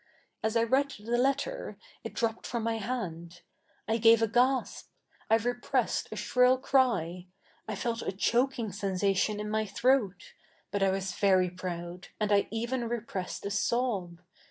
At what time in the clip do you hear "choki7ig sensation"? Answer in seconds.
8.05-9.39